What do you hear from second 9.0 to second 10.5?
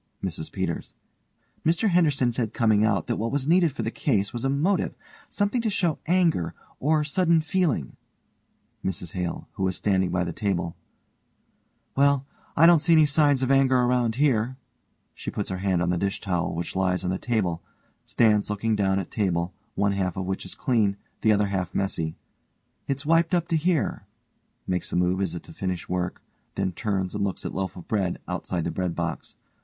HALE: (who is standing by the